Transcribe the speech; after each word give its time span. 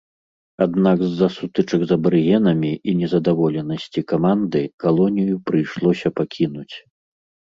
Аднак 0.65 0.97
з-за 1.01 1.27
сутычак 1.35 1.81
з 1.89 1.93
абарыгенамі 1.97 2.71
і 2.91 2.95
незадаволенасці 3.01 3.99
каманды 4.11 4.61
калонію 4.85 5.35
прыйшлося 5.51 6.07
пакінуць. 6.21 6.75